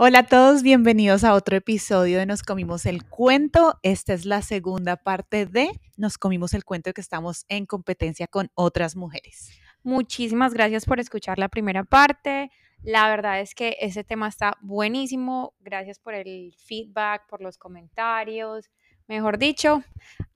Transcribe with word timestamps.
Hola 0.00 0.20
a 0.20 0.26
todos, 0.26 0.62
bienvenidos 0.62 1.24
a 1.24 1.34
otro 1.34 1.56
episodio 1.56 2.20
de 2.20 2.26
Nos 2.26 2.44
Comimos 2.44 2.86
el 2.86 3.04
Cuento. 3.04 3.80
Esta 3.82 4.14
es 4.14 4.26
la 4.26 4.42
segunda 4.42 4.94
parte 4.94 5.44
de 5.44 5.72
Nos 5.96 6.18
Comimos 6.18 6.54
el 6.54 6.64
Cuento 6.64 6.92
que 6.92 7.00
estamos 7.00 7.44
en 7.48 7.66
competencia 7.66 8.28
con 8.28 8.48
otras 8.54 8.94
mujeres. 8.94 9.50
Muchísimas 9.82 10.54
gracias 10.54 10.84
por 10.84 11.00
escuchar 11.00 11.40
la 11.40 11.48
primera 11.48 11.82
parte. 11.82 12.52
La 12.84 13.08
verdad 13.08 13.40
es 13.40 13.56
que 13.56 13.76
ese 13.80 14.04
tema 14.04 14.28
está 14.28 14.56
buenísimo. 14.60 15.54
Gracias 15.58 15.98
por 15.98 16.14
el 16.14 16.54
feedback, 16.56 17.26
por 17.28 17.40
los 17.42 17.58
comentarios. 17.58 18.70
Mejor 19.08 19.36
dicho, 19.36 19.82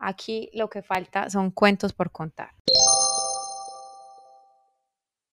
aquí 0.00 0.50
lo 0.54 0.68
que 0.70 0.82
falta 0.82 1.30
son 1.30 1.52
cuentos 1.52 1.92
por 1.92 2.10
contar. 2.10 2.50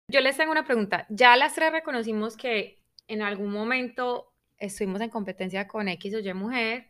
Yo 0.09 0.19
les 0.19 0.35
tengo 0.35 0.51
una 0.51 0.65
pregunta. 0.65 1.05
Ya 1.09 1.37
las 1.37 1.53
tres 1.53 1.71
reconocimos 1.71 2.35
que 2.35 2.76
en 3.07 3.21
algún 3.21 3.51
momento 3.51 4.33
estuvimos 4.57 5.01
en 5.01 5.09
competencia 5.09 5.67
con 5.67 5.87
X 5.87 6.15
o 6.15 6.19
Y 6.19 6.33
mujer 6.33 6.87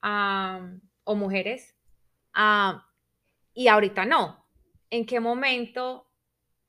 o 0.00 1.14
mujeres 1.14 1.74
y 3.54 3.68
ahorita 3.68 4.04
no. 4.04 4.44
¿En 4.90 5.06
qué 5.06 5.20
momento 5.20 6.10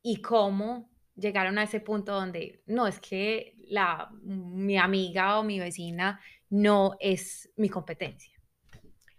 y 0.01 0.21
cómo 0.21 0.89
llegaron 1.15 1.57
a 1.57 1.63
ese 1.63 1.79
punto 1.79 2.13
donde 2.13 2.63
no 2.65 2.87
es 2.87 2.99
que 2.99 3.55
la, 3.67 4.09
mi 4.21 4.77
amiga 4.77 5.39
o 5.39 5.43
mi 5.43 5.59
vecina 5.59 6.19
no 6.49 6.95
es 6.99 7.51
mi 7.57 7.69
competencia? 7.69 8.39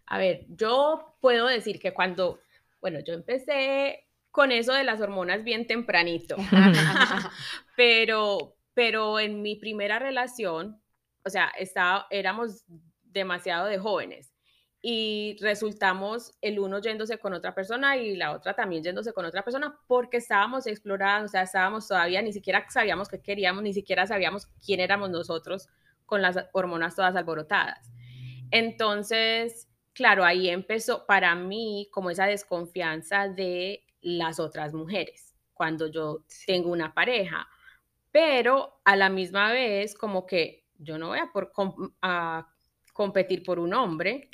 A 0.07 0.19
ver, 0.19 0.47
yo 0.49 1.17
puedo 1.21 1.47
decir 1.47 1.81
que 1.81 1.93
cuando, 1.93 2.41
bueno, 2.81 3.01
yo 3.01 3.15
empecé 3.15 4.07
con 4.31 4.53
eso 4.53 4.73
de 4.73 4.85
las 4.85 5.01
hormonas 5.01 5.43
bien 5.43 5.67
tempranito, 5.67 6.37
pero, 7.77 8.56
pero 8.77 9.19
en 9.19 9.41
mi 9.41 9.57
primera 9.57 9.99
relación, 9.99 10.83
o 11.25 11.31
sea, 11.31 11.49
estaba, 11.59 12.07
éramos 12.11 12.67
demasiado 13.05 13.69
de 13.69 13.79
jóvenes 13.79 14.35
y 14.83 15.39
resultamos 15.41 16.37
el 16.43 16.59
uno 16.59 16.79
yéndose 16.79 17.17
con 17.17 17.33
otra 17.33 17.55
persona 17.55 17.97
y 17.97 18.17
la 18.17 18.33
otra 18.33 18.53
también 18.53 18.85
yéndose 18.85 19.15
con 19.15 19.25
otra 19.25 19.43
persona 19.43 19.81
porque 19.87 20.19
estábamos 20.19 20.67
explorando, 20.67 21.25
o 21.25 21.29
sea, 21.29 21.41
estábamos 21.41 21.89
todavía, 21.89 22.21
ni 22.21 22.35
siquiera 22.35 22.67
sabíamos 22.69 23.09
qué 23.09 23.23
queríamos, 23.23 23.63
ni 23.63 23.73
siquiera 23.73 24.07
sabíamos 24.07 24.47
quién 24.63 24.81
éramos 24.81 25.09
nosotros 25.09 25.71
con 26.05 26.21
las 26.21 26.37
hormonas 26.53 26.97
todas 26.97 27.17
alborotadas. 27.17 27.91
Entonces, 28.51 29.71
claro, 29.95 30.23
ahí 30.23 30.51
empezó 30.51 31.07
para 31.07 31.35
mí 31.35 31.89
como 31.93 32.11
esa 32.11 32.27
desconfianza 32.27 33.27
de 33.27 33.87
las 34.03 34.39
otras 34.39 34.75
mujeres 34.75 35.35
cuando 35.55 35.87
yo 35.87 36.27
tengo 36.47 36.71
una 36.71 36.93
pareja 36.93 37.49
pero 38.17 38.81
a 38.87 38.97
la 38.97 39.11
misma 39.11 39.53
vez 39.53 39.95
como 39.95 40.25
que 40.25 40.65
yo 40.79 40.97
no 40.97 41.09
voy 41.09 41.19
a, 41.19 41.31
por, 41.31 41.53
a 42.01 42.49
competir 42.95 43.43
por 43.43 43.59
un 43.59 43.75
hombre, 43.75 44.31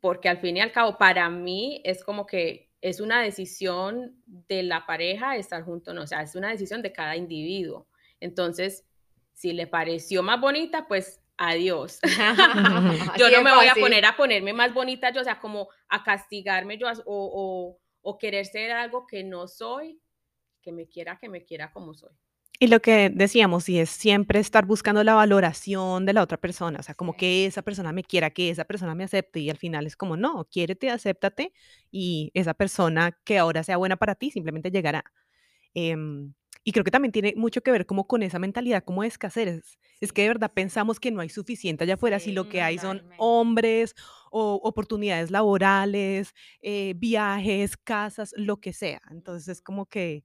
porque 0.00 0.30
al 0.30 0.38
fin 0.38 0.56
y 0.56 0.62
al 0.62 0.72
cabo 0.72 0.96
para 0.96 1.28
mí 1.28 1.82
es 1.84 2.02
como 2.02 2.24
que 2.24 2.70
es 2.80 2.98
una 2.98 3.20
decisión 3.20 4.16
de 4.24 4.62
la 4.62 4.86
pareja 4.86 5.36
estar 5.36 5.62
junto 5.64 5.90
o 5.90 5.94
no, 5.94 6.04
o 6.04 6.06
sea, 6.06 6.22
es 6.22 6.34
una 6.34 6.48
decisión 6.48 6.80
de 6.80 6.94
cada 6.94 7.14
individuo. 7.14 7.88
Entonces, 8.20 8.86
si 9.34 9.52
le 9.52 9.66
pareció 9.66 10.22
más 10.22 10.40
bonita, 10.40 10.88
pues 10.88 11.20
adiós. 11.36 12.00
yo 13.18 13.28
no 13.28 13.42
me 13.42 13.54
voy 13.54 13.66
a 13.66 13.74
poner 13.74 14.06
a 14.06 14.16
ponerme 14.16 14.54
más 14.54 14.72
bonita 14.72 15.10
yo, 15.10 15.20
o 15.20 15.24
sea, 15.24 15.38
como 15.38 15.68
a 15.90 16.02
castigarme 16.02 16.78
yo 16.78 16.86
o, 16.88 17.02
o, 17.04 17.78
o 18.00 18.18
querer 18.18 18.46
ser 18.46 18.70
algo 18.70 19.06
que 19.06 19.24
no 19.24 19.46
soy, 19.46 20.00
que 20.62 20.72
me 20.72 20.88
quiera, 20.88 21.18
que 21.18 21.28
me 21.28 21.44
quiera 21.44 21.70
como 21.70 21.92
soy. 21.92 22.14
Y 22.62 22.66
lo 22.66 22.80
que 22.82 23.08
decíamos, 23.08 23.70
y 23.70 23.78
es 23.78 23.88
siempre 23.88 24.38
estar 24.38 24.66
buscando 24.66 25.02
la 25.02 25.14
valoración 25.14 26.04
de 26.04 26.12
la 26.12 26.22
otra 26.22 26.36
persona, 26.36 26.78
o 26.80 26.82
sea, 26.82 26.94
como 26.94 27.16
que 27.16 27.46
esa 27.46 27.62
persona 27.62 27.90
me 27.90 28.04
quiera, 28.04 28.28
que 28.28 28.50
esa 28.50 28.64
persona 28.66 28.94
me 28.94 29.04
acepte, 29.04 29.40
y 29.40 29.48
al 29.48 29.56
final 29.56 29.86
es 29.86 29.96
como, 29.96 30.14
no, 30.18 30.44
quiérete, 30.50 30.90
acéptate, 30.90 31.54
y 31.90 32.30
esa 32.34 32.52
persona 32.52 33.18
que 33.24 33.38
ahora 33.38 33.62
sea 33.62 33.78
buena 33.78 33.96
para 33.96 34.14
ti 34.14 34.30
simplemente 34.30 34.70
llegará. 34.70 35.04
Em, 35.74 36.34
y 36.64 36.72
creo 36.72 36.84
que 36.84 36.90
también 36.90 37.12
tiene 37.12 37.34
mucho 37.36 37.62
que 37.62 37.70
ver 37.72 37.86
como 37.86 38.06
con 38.06 38.22
esa 38.22 38.38
mentalidad 38.38 38.84
como 38.84 39.02
de 39.02 39.08
escasez. 39.08 39.78
Es 40.00 40.12
que 40.12 40.22
de 40.22 40.28
verdad 40.28 40.52
pensamos 40.54 41.00
que 41.00 41.10
no 41.10 41.20
hay 41.22 41.30
suficiente 41.30 41.84
allá 41.84 41.94
afuera, 41.94 42.18
si 42.20 42.32
lo 42.32 42.48
que 42.50 42.60
hay 42.62 42.78
son 42.78 43.02
hombres 43.18 43.94
o 44.30 44.60
oportunidades 44.62 45.30
laborales, 45.30 46.34
eh, 46.62 46.94
viajes, 46.96 47.76
casas, 47.78 48.34
lo 48.36 48.58
que 48.60 48.72
sea. 48.74 49.00
Entonces 49.10 49.48
es 49.48 49.62
como 49.62 49.86
que 49.86 50.24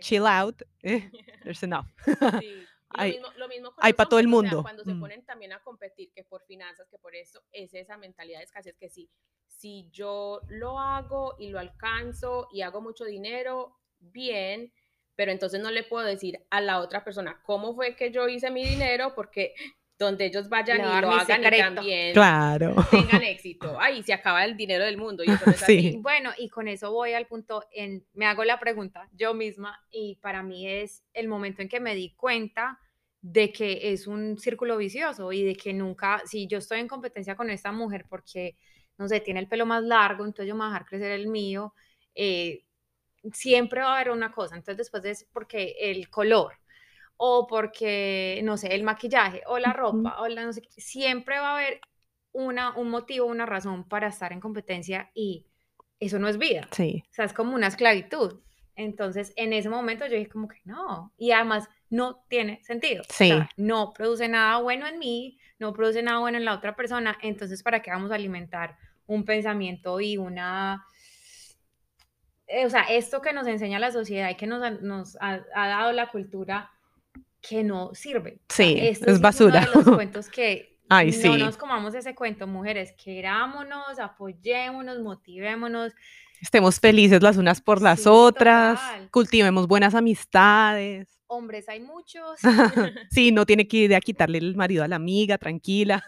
chill 0.00 0.26
out, 0.26 0.62
eh, 0.82 1.10
there's 1.44 1.62
enough. 1.62 1.86
hay, 2.90 3.20
lo 3.36 3.48
mismo, 3.48 3.72
hay 3.78 3.92
para 3.92 4.08
todo 4.08 4.20
el 4.20 4.28
mundo. 4.28 4.62
cuando 4.62 4.84
se 4.84 4.94
mm. 4.94 5.00
ponen 5.00 5.24
también 5.24 5.52
a 5.52 5.62
competir, 5.62 6.12
que 6.12 6.24
por 6.24 6.44
finanzas, 6.46 6.88
que 6.88 6.98
por 6.98 7.14
eso 7.14 7.42
es 7.52 7.74
esa 7.74 7.96
mentalidad 7.96 8.38
de 8.38 8.44
escasez, 8.44 8.76
que 8.76 8.88
si, 8.88 9.10
si 9.46 9.88
yo 9.90 10.40
lo 10.48 10.78
hago 10.78 11.36
y 11.38 11.50
lo 11.50 11.58
alcanzo 11.58 12.48
y 12.52 12.62
hago 12.62 12.80
mucho 12.80 13.04
dinero, 13.04 13.76
bien, 13.98 14.72
pero 15.14 15.32
entonces 15.32 15.60
no 15.60 15.70
le 15.70 15.82
puedo 15.82 16.06
decir 16.06 16.44
a 16.50 16.60
la 16.60 16.80
otra 16.80 17.02
persona 17.02 17.40
cómo 17.44 17.74
fue 17.74 17.96
que 17.96 18.10
yo 18.10 18.28
hice 18.28 18.50
mi 18.50 18.64
dinero 18.64 19.14
porque 19.14 19.54
donde 19.98 20.26
ellos 20.26 20.48
vayan 20.48 20.78
y 20.78 21.00
lo 21.00 21.10
hagan 21.10 21.42
y 21.42 21.58
también 21.58 22.12
claro. 22.12 22.74
tengan 22.90 23.22
éxito. 23.22 23.80
Ahí 23.80 24.02
se 24.02 24.12
acaba 24.12 24.44
el 24.44 24.56
dinero 24.56 24.84
del 24.84 24.98
mundo. 24.98 25.24
Y 25.24 25.30
sí. 25.66 25.98
Bueno, 26.00 26.30
y 26.36 26.48
con 26.48 26.68
eso 26.68 26.92
voy 26.92 27.14
al 27.14 27.26
punto, 27.26 27.64
en, 27.72 28.04
me 28.12 28.26
hago 28.26 28.44
la 28.44 28.60
pregunta 28.60 29.08
yo 29.12 29.32
misma 29.34 29.80
y 29.90 30.16
para 30.16 30.42
mí 30.42 30.68
es 30.68 31.02
el 31.14 31.28
momento 31.28 31.62
en 31.62 31.68
que 31.68 31.80
me 31.80 31.94
di 31.94 32.14
cuenta 32.14 32.78
de 33.22 33.52
que 33.52 33.92
es 33.92 34.06
un 34.06 34.38
círculo 34.38 34.76
vicioso 34.76 35.32
y 35.32 35.42
de 35.42 35.56
que 35.56 35.72
nunca, 35.72 36.22
si 36.26 36.46
yo 36.46 36.58
estoy 36.58 36.78
en 36.80 36.88
competencia 36.88 37.34
con 37.34 37.50
esta 37.50 37.72
mujer 37.72 38.06
porque, 38.08 38.56
no 38.98 39.08
sé, 39.08 39.20
tiene 39.20 39.40
el 39.40 39.48
pelo 39.48 39.66
más 39.66 39.82
largo, 39.82 40.24
entonces 40.24 40.46
yo 40.46 40.54
me 40.54 40.60
voy 40.60 40.66
a 40.66 40.70
dejar 40.70 40.86
crecer 40.86 41.10
el 41.10 41.26
mío, 41.26 41.74
eh, 42.14 42.64
siempre 43.32 43.80
va 43.80 43.88
a 43.88 43.94
haber 43.96 44.10
una 44.10 44.30
cosa. 44.30 44.54
Entonces 44.54 44.76
después 44.76 45.04
es 45.06 45.26
porque 45.32 45.74
el 45.80 46.08
color, 46.08 46.52
o 47.16 47.46
porque, 47.46 48.40
no 48.44 48.56
sé, 48.56 48.74
el 48.74 48.82
maquillaje 48.82 49.42
o 49.46 49.58
la 49.58 49.72
ropa 49.72 50.20
o 50.20 50.28
la 50.28 50.44
no 50.44 50.52
sé 50.52 50.62
siempre 50.76 51.38
va 51.38 51.50
a 51.50 51.54
haber 51.56 51.80
una, 52.32 52.76
un 52.76 52.90
motivo, 52.90 53.26
una 53.26 53.46
razón 53.46 53.88
para 53.88 54.08
estar 54.08 54.32
en 54.32 54.40
competencia 54.40 55.10
y 55.14 55.46
eso 55.98 56.18
no 56.18 56.28
es 56.28 56.36
vida. 56.36 56.68
Sí. 56.72 57.02
O 57.10 57.14
sea, 57.14 57.24
es 57.24 57.32
como 57.32 57.54
una 57.54 57.68
esclavitud. 57.68 58.40
Entonces, 58.74 59.32
en 59.36 59.54
ese 59.54 59.70
momento 59.70 60.06
yo 60.06 60.16
dije 60.16 60.28
como 60.28 60.48
que 60.48 60.60
no, 60.64 61.12
y 61.16 61.30
además 61.32 61.68
no 61.88 62.24
tiene 62.28 62.62
sentido. 62.62 63.04
Sí. 63.08 63.32
no 63.56 63.94
produce 63.94 64.28
nada 64.28 64.58
bueno 64.60 64.86
en 64.86 64.98
mí, 64.98 65.38
no 65.58 65.72
produce 65.72 66.02
nada 66.02 66.18
bueno 66.18 66.36
en 66.36 66.44
la 66.44 66.52
otra 66.52 66.76
persona, 66.76 67.16
entonces, 67.22 67.62
¿para 67.62 67.80
qué 67.80 67.90
vamos 67.90 68.10
a 68.10 68.16
alimentar 68.16 68.76
un 69.06 69.24
pensamiento 69.24 69.98
y 70.00 70.18
una... 70.18 70.84
Eh, 72.48 72.66
o 72.66 72.70
sea, 72.70 72.82
esto 72.82 73.22
que 73.22 73.32
nos 73.32 73.46
enseña 73.46 73.78
la 73.78 73.90
sociedad 73.90 74.28
y 74.28 74.36
que 74.36 74.46
nos, 74.46 74.82
nos 74.82 75.16
ha, 75.20 75.40
ha 75.54 75.68
dado 75.68 75.92
la 75.92 76.10
cultura 76.10 76.70
que 77.40 77.62
no 77.62 77.94
sirve. 77.94 78.40
Sí, 78.48 78.76
es 78.78 79.20
basura. 79.20 79.68
Uno 79.72 79.82
de 79.82 79.86
los 79.86 79.96
cuentos 79.96 80.28
que 80.28 80.76
no 80.88 81.36
nos 81.38 81.56
comamos 81.56 81.94
ese 81.94 82.14
cuento, 82.14 82.46
mujeres, 82.46 82.92
querámonos, 82.92 83.98
apoyémonos, 83.98 85.00
motivémonos. 85.00 85.92
Estemos 86.40 86.78
felices 86.78 87.22
las 87.22 87.36
unas 87.36 87.60
por 87.60 87.82
las 87.82 88.06
otras, 88.06 88.80
cultivemos 89.10 89.66
buenas 89.66 89.94
amistades. 89.94 91.18
Hombres 91.26 91.68
hay 91.68 91.80
muchos. 91.80 92.38
sí, 93.10 93.32
no 93.32 93.46
tiene 93.46 93.66
que 93.66 93.78
ir 93.78 93.94
a 93.94 94.00
quitarle 94.00 94.38
el 94.38 94.54
marido 94.54 94.84
a 94.84 94.88
la 94.88 94.96
amiga, 94.96 95.38
tranquila. 95.38 96.04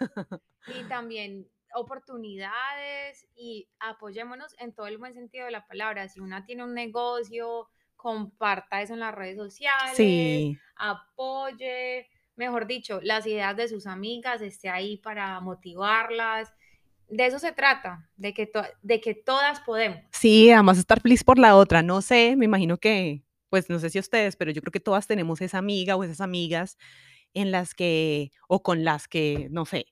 y 0.68 0.84
también 0.88 1.48
oportunidades 1.74 3.26
y 3.34 3.68
apoyémonos 3.80 4.54
en 4.58 4.72
todo 4.72 4.86
el 4.86 4.98
buen 4.98 5.14
sentido 5.14 5.46
de 5.46 5.52
la 5.52 5.66
palabra. 5.66 6.08
Si 6.08 6.20
una 6.20 6.44
tiene 6.46 6.64
un 6.64 6.74
negocio, 6.74 7.68
comparta 7.98 8.80
eso 8.80 8.94
en 8.94 9.00
las 9.00 9.14
redes 9.14 9.36
sociales, 9.36 9.96
sí. 9.96 10.56
apoye, 10.76 12.08
mejor 12.36 12.66
dicho, 12.66 13.00
las 13.02 13.26
ideas 13.26 13.56
de 13.56 13.68
sus 13.68 13.86
amigas, 13.86 14.40
esté 14.40 14.70
ahí 14.70 14.96
para 14.96 15.40
motivarlas. 15.40 16.50
De 17.08 17.26
eso 17.26 17.38
se 17.38 17.52
trata, 17.52 18.08
de 18.16 18.32
que, 18.32 18.50
de 18.82 19.00
que 19.00 19.14
todas 19.14 19.60
podemos. 19.60 20.00
Sí, 20.12 20.50
además 20.50 20.78
estar 20.78 21.00
feliz 21.00 21.24
por 21.24 21.38
la 21.38 21.56
otra. 21.56 21.82
No 21.82 22.00
sé, 22.00 22.36
me 22.36 22.44
imagino 22.44 22.78
que, 22.78 23.22
pues 23.50 23.68
no 23.68 23.78
sé 23.78 23.90
si 23.90 23.98
ustedes, 23.98 24.36
pero 24.36 24.52
yo 24.52 24.60
creo 24.60 24.72
que 24.72 24.80
todas 24.80 25.06
tenemos 25.06 25.40
esa 25.40 25.58
amiga 25.58 25.96
o 25.96 26.04
esas 26.04 26.20
amigas 26.20 26.78
en 27.34 27.50
las 27.50 27.74
que, 27.74 28.30
o 28.46 28.62
con 28.62 28.84
las 28.84 29.08
que, 29.08 29.48
no 29.50 29.64
sé, 29.64 29.86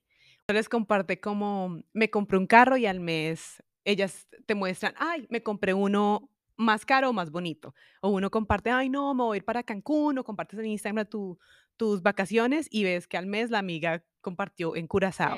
les 0.47 0.69
comparte 0.69 1.19
como, 1.19 1.83
me 1.91 2.09
compré 2.09 2.37
un 2.37 2.47
carro 2.47 2.77
y 2.77 2.85
al 2.85 3.01
mes 3.01 3.61
ellas 3.83 4.27
te 4.45 4.55
muestran, 4.55 4.93
ay, 4.97 5.27
me 5.29 5.43
compré 5.43 5.73
uno 5.73 6.29
más 6.57 6.85
caro 6.85 7.09
o 7.09 7.13
más 7.13 7.31
bonito. 7.31 7.73
O 8.01 8.09
uno 8.09 8.29
comparte, 8.29 8.69
ay, 8.69 8.89
no, 8.89 9.13
me 9.13 9.23
voy 9.23 9.35
a 9.35 9.37
ir 9.37 9.45
para 9.45 9.63
Cancún, 9.63 10.17
o 10.17 10.23
compartes 10.23 10.59
en 10.59 10.65
Instagram 10.65 11.07
tus 11.07 12.01
vacaciones 12.01 12.67
y 12.71 12.83
ves 12.83 13.07
que 13.07 13.17
al 13.17 13.27
mes 13.27 13.49
la 13.49 13.59
amiga 13.59 14.03
compartió 14.21 14.75
en 14.75 14.87
Curazao. 14.87 15.37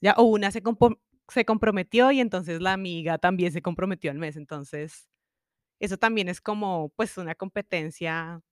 ¿ya? 0.00 0.14
O 0.16 0.24
una 0.24 0.50
se, 0.50 0.62
se 1.28 1.44
comprometió 1.44 2.10
y 2.12 2.20
entonces 2.20 2.60
la 2.60 2.74
amiga 2.74 3.18
también 3.18 3.52
se 3.52 3.62
comprometió 3.62 4.10
al 4.10 4.18
mes. 4.18 4.36
Entonces, 4.36 5.08
eso 5.80 5.96
también 5.96 6.28
es 6.28 6.40
como, 6.40 6.90
pues, 6.96 7.16
una 7.16 7.34
competencia 7.34 8.42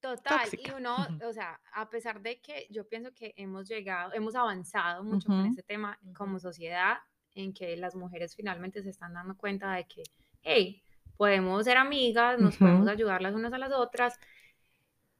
Total, 0.00 0.48
y 0.52 0.70
uno, 0.70 0.96
o 1.28 1.32
sea, 1.32 1.60
a 1.74 1.90
pesar 1.90 2.22
de 2.22 2.40
que 2.40 2.66
yo 2.70 2.88
pienso 2.88 3.12
que 3.12 3.34
hemos 3.36 3.68
llegado, 3.68 4.14
hemos 4.14 4.34
avanzado 4.34 5.04
mucho 5.04 5.28
con 5.28 5.44
este 5.44 5.62
tema 5.62 5.98
como 6.16 6.38
sociedad, 6.38 6.96
en 7.34 7.52
que 7.52 7.76
las 7.76 7.94
mujeres 7.94 8.34
finalmente 8.34 8.82
se 8.82 8.88
están 8.88 9.12
dando 9.12 9.36
cuenta 9.36 9.74
de 9.74 9.84
que, 9.86 10.02
hey, 10.40 10.82
podemos 11.20 11.62
ser 11.66 11.76
amigas, 11.76 12.38
nos 12.40 12.56
podemos 12.56 12.88
ayudar 12.88 13.20
las 13.20 13.34
unas 13.34 13.52
a 13.52 13.58
las 13.58 13.72
otras. 13.72 14.18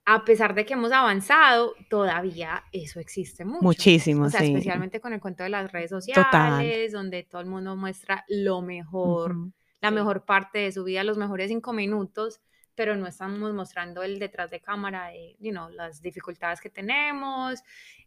A 0.06 0.24
pesar 0.24 0.54
de 0.54 0.64
que 0.64 0.72
hemos 0.72 0.92
avanzado, 0.92 1.74
todavía 1.90 2.64
eso 2.72 3.00
existe 3.00 3.44
mucho. 3.44 3.62
Muchísimo, 3.62 4.24
o 4.24 4.30
sea, 4.30 4.42
especialmente 4.42 4.98
con 4.98 5.12
el 5.12 5.20
cuento 5.20 5.42
de 5.42 5.50
las 5.50 5.70
redes 5.70 5.90
sociales, 5.90 6.92
donde 6.92 7.22
todo 7.24 7.42
el 7.42 7.48
mundo 7.48 7.76
muestra 7.76 8.24
lo 8.28 8.62
mejor, 8.62 9.36
la 9.82 9.90
mejor 9.90 10.24
parte 10.24 10.60
de 10.60 10.72
su 10.72 10.84
vida, 10.84 11.04
los 11.04 11.18
mejores 11.18 11.48
cinco 11.48 11.74
minutos 11.74 12.40
pero 12.74 12.96
no 12.96 13.06
estamos 13.06 13.52
mostrando 13.52 14.02
el 14.02 14.18
detrás 14.18 14.50
de 14.50 14.60
cámara 14.60 15.08
de, 15.08 15.36
you 15.38 15.50
know, 15.50 15.68
las 15.68 16.00
dificultades 16.00 16.62
que 16.62 16.70
tenemos, 16.70 17.60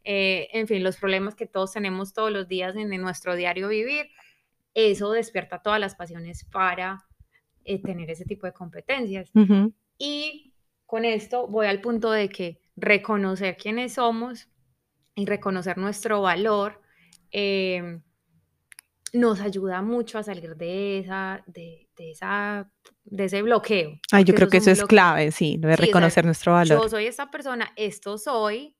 eh, 0.03 0.47
en 0.51 0.67
fin, 0.67 0.83
los 0.83 0.97
problemas 0.97 1.35
que 1.35 1.45
todos 1.45 1.73
tenemos 1.73 2.11
todos 2.11 2.31
los 2.31 2.47
días 2.47 2.75
en, 2.75 2.89
nuestro 2.99 3.35
diario 3.35 3.67
vivir. 3.67 4.07
Eso 4.73 5.11
despierta 5.11 5.61
todas 5.61 5.79
las 5.79 5.93
pasiones 5.93 6.45
para 6.45 7.05
eh, 7.65 7.81
tener 7.81 8.09
ese 8.09 8.25
tipo 8.25 8.45
de 8.45 8.53
competencias. 8.53 9.31
Y 9.97 10.53
con 10.85 11.05
esto 11.05 11.47
voy 11.47 11.67
al 11.67 11.81
punto 11.81 12.11
de 12.11 12.29
que 12.29 12.61
reconocer 12.75 13.57
quiénes 13.57 13.93
somos 13.93 14.49
y 15.15 15.25
reconocer 15.25 15.77
nuestro 15.77 16.21
valor 16.21 16.81
eh, 17.31 17.99
nos 19.13 19.41
ayuda 19.41 19.81
mucho 19.81 20.17
a 20.17 20.23
salir 20.23 20.55
de 20.55 20.99
esa, 20.99 21.43
de, 21.47 21.87
de 21.95 22.11
esa 22.11 22.71
de 23.05 23.25
ese 23.25 23.41
bloqueo. 23.41 23.99
Ay, 24.11 24.23
yo 24.23 24.33
creo 24.33 24.49
que 24.49 24.57
eso 24.57 24.71
es 24.71 24.83
clave, 24.85 25.31
sí, 25.31 25.57
de 25.59 25.75
reconocer 25.75 26.25
nuestro 26.25 26.53
valor. 26.53 26.81
Yo 26.81 26.89
soy 26.89 27.05
esta 27.05 27.29
persona, 27.29 27.71
esto 27.75 28.17
soy, 28.17 28.75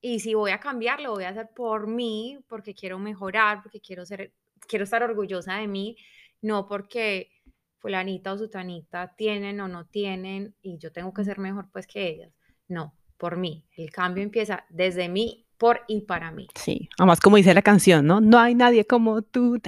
y 0.00 0.20
si 0.20 0.34
voy 0.34 0.50
a 0.50 0.60
cambiar, 0.60 1.00
lo 1.00 1.12
voy 1.12 1.24
a 1.24 1.30
hacer 1.30 1.50
por 1.54 1.86
mí, 1.86 2.38
porque 2.48 2.74
quiero 2.74 2.98
mejorar, 2.98 3.62
porque 3.62 3.80
quiero 3.80 4.04
ser, 4.06 4.32
quiero 4.66 4.84
estar 4.84 5.02
orgullosa 5.02 5.56
de 5.56 5.68
mí, 5.68 5.96
no 6.40 6.66
porque 6.66 7.30
fulanita 7.78 8.32
o 8.32 8.38
sutanita 8.38 9.14
tienen 9.16 9.60
o 9.60 9.68
no 9.68 9.86
tienen 9.86 10.54
y 10.62 10.78
yo 10.78 10.92
tengo 10.92 11.12
que 11.12 11.24
ser 11.24 11.38
mejor 11.38 11.68
pues 11.72 11.86
que 11.86 12.08
ellas. 12.08 12.32
No, 12.68 12.94
por 13.16 13.36
mí. 13.36 13.66
El 13.76 13.90
cambio 13.90 14.22
empieza 14.22 14.64
desde 14.68 15.08
mí, 15.08 15.46
por 15.58 15.82
y 15.88 16.02
para 16.02 16.30
mí. 16.30 16.48
Sí, 16.54 16.88
además 16.98 17.20
como 17.20 17.36
dice 17.36 17.54
la 17.54 17.62
canción, 17.62 18.06
¿no? 18.06 18.20
No 18.20 18.38
hay 18.38 18.54
nadie 18.54 18.84
como 18.84 19.22
tú. 19.22 19.58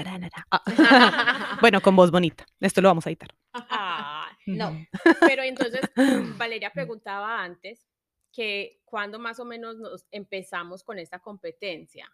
Ah. 0.51 1.59
bueno, 1.61 1.81
con 1.81 1.97
voz 1.97 2.11
bonita. 2.11 2.45
Esto 2.61 2.81
lo 2.81 2.89
vamos 2.89 3.07
a 3.07 3.11
editar. 3.11 3.31
Ah, 3.53 4.29
no. 4.47 4.77
Pero 5.21 5.43
entonces, 5.43 5.81
Valeria 6.39 6.71
preguntaba 6.73 7.43
antes 7.43 7.87
que 8.33 8.83
cuando 8.85 9.19
más 9.19 9.41
o 9.41 9.45
menos 9.45 9.79
nos 9.79 10.07
empezamos 10.11 10.85
con 10.85 10.99
esta 10.99 11.21
competencia. 11.21 12.11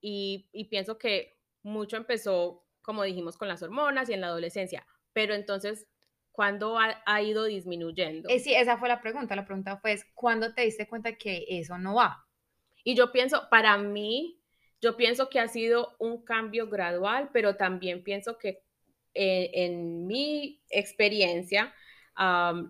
Y, 0.00 0.48
pienso 0.70 0.98
que 0.98 1.40
mucho 1.62 1.96
empezó, 1.96 2.64
como 2.82 3.02
dijimos, 3.02 3.36
con 3.36 3.48
las 3.48 3.62
hormonas 3.62 4.08
y 4.08 4.14
en 4.14 4.20
la 4.20 4.28
adolescencia. 4.28 4.86
Pero 5.12 5.34
entonces, 5.34 5.86
¿cuándo 6.32 6.78
ha, 6.78 7.22
ido 7.22 7.44
disminuyendo? 7.44 8.28
Eh, 8.28 8.38
sí, 8.38 8.54
esa 8.54 8.78
fue 8.78 8.88
la 8.88 9.00
pregunta. 9.00 9.34
La 9.36 9.44
pregunta 9.44 9.78
fue, 9.78 9.98
¿cuándo 10.14 10.54
te 10.54 10.62
diste 10.62 10.86
cuenta 10.86 11.16
que 11.16 11.44
eso 11.48 11.78
no 11.78 11.94
va? 11.94 12.24
Y 12.84 12.94
yo 12.94 13.12
pienso, 13.12 13.48
para 13.50 13.76
mí, 13.78 14.40
yo 14.80 14.96
pienso 14.96 15.28
que 15.28 15.40
ha 15.40 15.48
sido 15.48 15.96
un 15.98 16.24
cambio 16.24 16.68
gradual, 16.68 17.30
pero 17.32 17.56
también 17.56 18.02
pienso 18.02 18.38
que 18.38 18.62
eh, 19.14 19.50
en 19.54 20.06
mi 20.06 20.62
experiencia, 20.68 21.74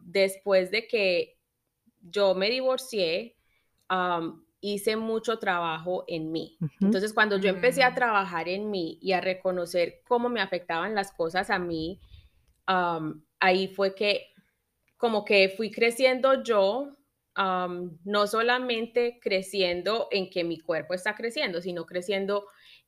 después 0.03 0.71
de 0.71 0.87
que 0.87 1.39
yo 2.01 2.35
me 2.35 2.51
divorcié, 2.51 3.37
hice 4.61 4.97
mucho 4.97 5.39
trabajo 5.39 6.05
en 6.09 6.33
mí. 6.33 6.59
Entonces, 6.81 7.13
cuando 7.13 7.39
yo 7.39 7.49
empecé 7.49 7.83
a 7.83 7.91
mm. 7.91 7.95
trabajar 7.95 8.49
en 8.49 8.71
mí 8.71 8.99
y 9.01 9.13
a 9.13 9.21
reconocer 9.21 10.01
cómo 10.07 10.29
me 10.29 10.41
afectaban 10.41 10.95
las 10.95 11.13
cosas 11.13 11.51
a 11.51 11.59
mí, 11.59 12.01
ahí 13.41 13.69
fue 13.69 13.95
que 13.95 14.29
como 14.97 15.25
que 15.25 15.49
fui 15.57 15.71
creciendo 15.71 16.43
yo, 16.43 16.97
no 17.37 18.27
solamente 18.27 19.21
creciendo 19.23 20.09
en 20.11 20.29
que 20.29 20.43
mi 20.43 20.59
cuerpo 20.59 20.93
está 20.93 21.15
creciendo, 21.15 21.61
sino 21.61 21.87
creciendo 21.87 22.47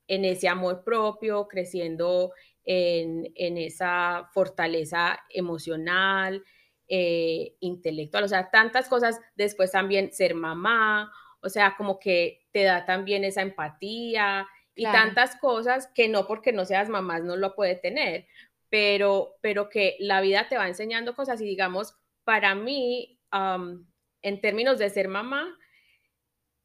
en 0.08 0.24
ese 0.24 0.48
amor 0.48 0.82
propio, 0.84 1.46
creciendo 1.46 2.32
en, 2.64 3.32
esa 3.36 4.28
fortaleza 4.32 5.20
emocional, 5.30 6.44
eh, 6.88 7.54
intelectual, 7.60 8.24
o 8.24 8.28
sea, 8.28 8.50
tantas 8.50 8.88
cosas. 8.88 9.20
Después 9.36 9.70
también 9.70 10.12
ser 10.12 10.34
mamá, 10.34 11.12
o 11.42 11.48
sea, 11.48 11.76
como 11.76 12.00
que 12.00 12.48
te 12.50 12.64
da 12.64 12.84
también 12.84 13.22
esa 13.22 13.42
empatía 13.42 14.48
y 14.74 14.84
tantas 14.84 15.36
cosas 15.36 15.88
que 15.94 16.08
no 16.08 16.26
porque 16.26 16.52
no 16.52 16.64
seas 16.64 16.88
mamá 16.88 17.20
no 17.20 17.36
lo 17.36 17.54
puede 17.54 17.76
tener, 17.76 18.26
pero, 18.70 19.36
pero 19.42 19.68
que 19.68 19.96
la 19.98 20.20
vida 20.20 20.48
te 20.48 20.56
va 20.56 20.68
enseñando 20.68 21.14
cosas 21.14 21.40
y 21.40 21.44
digamos, 21.44 21.96
para 22.24 22.54
mí, 22.54 23.20
en 24.22 24.40
términos 24.40 24.78
de 24.78 24.88
ser 24.88 25.08
mamá, 25.08 25.58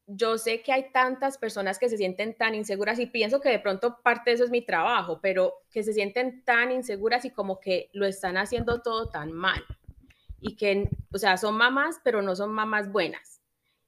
yo 0.06 0.38
sé 0.38 0.62
que 0.62 0.72
hay 0.72 0.92
tantas 0.92 1.36
personas 1.36 1.80
que 1.80 1.88
se 1.88 1.96
sienten 1.96 2.36
tan 2.36 2.54
inseguras 2.54 3.00
y 3.00 3.06
pienso 3.06 3.40
que 3.40 3.48
de 3.48 3.58
pronto 3.58 3.98
parte 4.02 4.30
de 4.30 4.34
eso 4.34 4.44
es 4.44 4.50
mi 4.50 4.64
trabajo, 4.64 5.18
pero 5.20 5.54
que 5.72 5.82
se 5.82 5.92
sienten 5.92 6.44
tan 6.44 6.70
inseguras 6.70 7.24
y 7.24 7.30
como 7.30 7.58
que 7.58 7.90
lo 7.92 8.06
están 8.06 8.36
haciendo 8.36 8.82
todo 8.82 9.08
tan 9.10 9.32
mal. 9.32 9.64
Y 10.40 10.54
que, 10.54 10.88
o 11.12 11.18
sea, 11.18 11.36
son 11.36 11.56
mamás, 11.56 12.00
pero 12.04 12.22
no 12.22 12.36
son 12.36 12.52
mamás 12.52 12.92
buenas. 12.92 13.42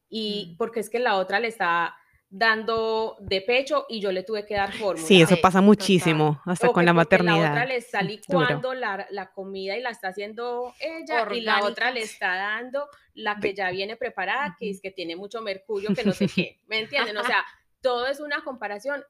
Y 0.08 0.52
mm. 0.52 0.56
porque 0.56 0.80
es 0.80 0.90
que 0.90 0.98
la 0.98 1.16
otra 1.16 1.38
le 1.38 1.46
está 1.46 1.94
dando 2.30 3.16
de 3.20 3.40
pecho 3.40 3.86
y 3.88 4.00
yo 4.00 4.12
le 4.12 4.22
tuve 4.22 4.44
que 4.44 4.54
dar 4.54 4.72
fórmula. 4.72 5.06
Sí, 5.06 5.20
eso 5.20 5.36
pasa 5.40 5.60
muchísimo, 5.60 6.40
hasta 6.44 6.68
con 6.68 6.84
la 6.84 6.92
maternidad. 6.92 7.40
La 7.40 7.50
otra 7.50 7.64
le 7.66 7.76
está 7.76 8.02
licuando 8.02 8.74
la, 8.74 9.06
la, 9.10 9.32
comida 9.32 9.76
y 9.76 9.80
la 9.80 9.90
está 9.90 10.08
haciendo 10.08 10.74
ella 10.78 11.26
y 11.32 11.40
la 11.40 11.64
otra 11.64 11.90
le 11.90 12.02
está 12.02 12.36
dando 12.36 12.86
la 13.14 13.38
que 13.40 13.54
ya 13.54 13.70
viene 13.70 13.96
preparada, 13.96 14.56
que 14.58 14.70
es 14.70 14.80
que 14.80 14.90
tiene 14.90 15.16
mucho 15.16 15.40
mercurio, 15.40 15.94
que 15.94 16.04
no 16.04 16.12
sé 16.12 16.28
qué, 16.28 16.60
¿me 16.66 16.80
entienden? 16.80 17.16
O 17.16 17.24
sea, 17.24 17.44
todo 17.80 18.06
es 18.06 18.20
una 18.20 18.44
comparación, 18.44 19.02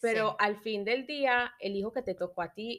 pero 0.00 0.36
al 0.38 0.56
fin 0.56 0.84
del 0.84 1.06
día, 1.06 1.52
el 1.58 1.74
hijo 1.74 1.92
que 1.92 2.02
te 2.02 2.14
tocó 2.14 2.42
a 2.42 2.52
ti 2.52 2.78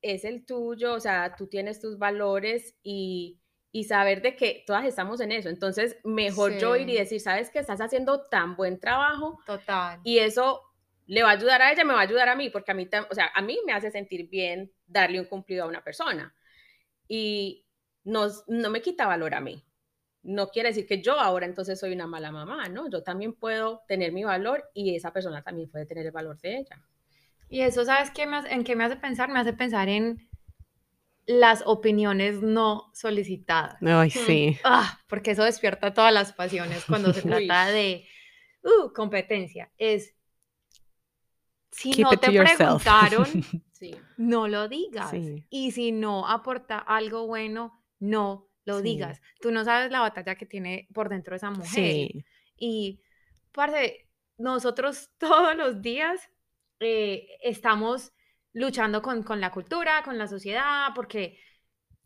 es 0.00 0.24
el 0.24 0.46
tuyo, 0.46 0.94
o 0.94 1.00
sea, 1.00 1.34
tú 1.36 1.48
tienes 1.48 1.80
tus 1.80 1.98
valores 1.98 2.76
y 2.82 3.38
y 3.70 3.84
saber 3.84 4.22
de 4.22 4.34
que 4.34 4.64
todas 4.66 4.84
estamos 4.84 5.20
en 5.20 5.32
eso. 5.32 5.48
Entonces, 5.48 5.98
mejor 6.04 6.58
yo 6.58 6.76
ir 6.76 6.88
y 6.88 6.96
decir, 6.96 7.20
sabes 7.20 7.50
que 7.50 7.58
estás 7.58 7.80
haciendo 7.80 8.22
tan 8.28 8.56
buen 8.56 8.80
trabajo. 8.80 9.38
Total. 9.44 10.00
Y 10.04 10.18
eso 10.18 10.62
le 11.06 11.22
va 11.22 11.30
a 11.30 11.32
ayudar 11.32 11.62
a 11.62 11.72
ella, 11.72 11.84
me 11.84 11.94
va 11.94 12.00
a 12.00 12.04
ayudar 12.04 12.28
a 12.28 12.36
mí, 12.36 12.50
porque 12.50 12.70
a 12.70 12.74
mí, 12.74 12.88
o 13.10 13.14
sea, 13.14 13.30
a 13.34 13.42
mí 13.42 13.58
me 13.66 13.72
hace 13.72 13.90
sentir 13.90 14.28
bien 14.28 14.72
darle 14.86 15.20
un 15.20 15.26
cumplido 15.26 15.64
a 15.64 15.68
una 15.68 15.82
persona. 15.82 16.34
Y 17.06 17.66
no, 18.04 18.28
no 18.46 18.70
me 18.70 18.82
quita 18.82 19.06
valor 19.06 19.34
a 19.34 19.40
mí. 19.40 19.64
No 20.22 20.48
quiere 20.48 20.70
decir 20.70 20.86
que 20.86 21.00
yo 21.00 21.18
ahora 21.18 21.46
entonces 21.46 21.78
soy 21.78 21.92
una 21.92 22.06
mala 22.06 22.30
mamá, 22.30 22.68
¿no? 22.68 22.90
Yo 22.90 23.02
también 23.02 23.34
puedo 23.34 23.82
tener 23.86 24.12
mi 24.12 24.24
valor 24.24 24.64
y 24.74 24.94
esa 24.94 25.12
persona 25.12 25.42
también 25.42 25.70
puede 25.70 25.86
tener 25.86 26.06
el 26.06 26.12
valor 26.12 26.38
de 26.40 26.58
ella. 26.58 26.82
Y 27.48 27.62
eso, 27.62 27.84
¿sabes 27.84 28.10
qué 28.10 28.26
me 28.26 28.38
en 28.50 28.64
qué 28.64 28.76
me 28.76 28.84
hace 28.84 28.96
pensar? 28.96 29.30
Me 29.30 29.38
hace 29.38 29.54
pensar 29.54 29.88
en 29.88 30.27
las 31.28 31.62
opiniones 31.66 32.40
no 32.42 32.90
solicitadas. 32.94 33.76
Ay, 33.82 34.08
sí. 34.08 34.58
Ah, 34.64 34.98
porque 35.08 35.32
eso 35.32 35.44
despierta 35.44 35.92
todas 35.92 36.12
las 36.12 36.32
pasiones 36.32 36.86
cuando 36.86 37.12
se 37.12 37.20
trata 37.46 37.66
de 37.66 38.08
uh, 38.62 38.90
competencia. 38.94 39.70
Es, 39.76 40.16
si 41.70 41.90
no 42.02 42.10
te 42.12 42.30
preguntaron, 42.32 43.26
no 44.16 44.48
lo 44.48 44.68
digas. 44.68 45.12
Y 45.50 45.72
si 45.72 45.92
no 45.92 46.26
aporta 46.26 46.78
algo 46.78 47.26
bueno, 47.26 47.84
no 48.00 48.48
lo 48.64 48.80
digas. 48.80 49.20
Tú 49.42 49.50
no 49.50 49.64
sabes 49.64 49.90
la 49.90 50.00
batalla 50.00 50.34
que 50.34 50.46
tiene 50.46 50.88
por 50.94 51.10
dentro 51.10 51.36
esa 51.36 51.50
mujer. 51.50 52.24
Y, 52.56 53.02
parce, 53.52 54.08
nosotros 54.38 55.10
todos 55.18 55.54
los 55.54 55.82
días 55.82 56.30
eh, 56.80 57.28
estamos 57.42 58.12
luchando 58.52 59.02
con, 59.02 59.22
con 59.22 59.40
la 59.40 59.50
cultura, 59.50 60.02
con 60.04 60.18
la 60.18 60.26
sociedad, 60.26 60.88
porque... 60.94 61.38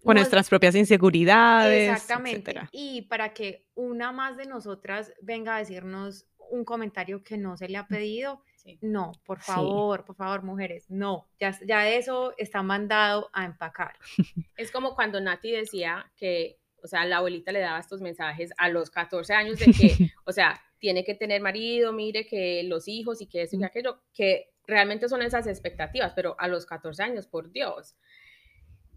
Con 0.02 0.16
nuestras 0.16 0.48
propias 0.48 0.74
inseguridades. 0.74 1.92
Exactamente. 1.92 2.54
Y 2.72 3.02
para 3.02 3.32
que 3.32 3.68
una 3.74 4.10
más 4.10 4.36
de 4.36 4.46
nosotras 4.46 5.12
venga 5.22 5.54
a 5.54 5.58
decirnos 5.60 6.26
un 6.50 6.64
comentario 6.64 7.22
que 7.22 7.38
no 7.38 7.56
se 7.56 7.68
le 7.68 7.78
ha 7.78 7.86
pedido, 7.86 8.42
no, 8.80 9.12
por 9.24 9.40
favor, 9.40 10.04
por 10.04 10.16
favor, 10.16 10.42
mujeres, 10.42 10.88
no, 10.88 11.28
ya, 11.40 11.58
ya 11.66 11.88
eso 11.88 12.34
está 12.36 12.62
mandado 12.62 13.28
a 13.32 13.44
empacar. 13.44 13.94
Es 14.56 14.70
como 14.70 14.94
cuando 14.94 15.20
Nati 15.20 15.50
decía 15.50 16.10
que, 16.16 16.58
o 16.82 16.86
sea, 16.86 17.04
la 17.04 17.18
abuelita 17.18 17.52
le 17.52 17.60
daba 17.60 17.80
estos 17.80 18.00
mensajes 18.00 18.52
a 18.56 18.68
los 18.68 18.90
14 18.90 19.34
años 19.34 19.58
de 19.58 19.66
que, 19.66 20.12
o 20.24 20.32
sea, 20.32 20.60
tiene 20.78 21.04
que 21.04 21.14
tener 21.14 21.40
marido, 21.40 21.92
mire 21.92 22.26
que 22.26 22.62
los 22.64 22.86
hijos 22.86 23.20
y 23.20 23.26
que 23.26 23.42
eso 23.42 23.56
y 23.56 23.64
aquello, 23.64 24.02
que 24.12 24.51
realmente 24.66 25.08
son 25.08 25.22
esas 25.22 25.46
expectativas, 25.46 26.12
pero 26.14 26.36
a 26.38 26.48
los 26.48 26.66
14 26.66 27.02
años, 27.02 27.26
por 27.26 27.50
Dios. 27.50 27.96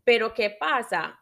Pero 0.03 0.33
¿qué 0.33 0.49
pasa? 0.51 1.19